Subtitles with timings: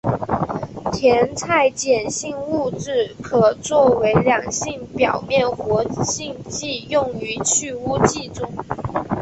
[0.91, 8.51] 甜菜碱型物质可作为两性表面活性剂用于去污剂中。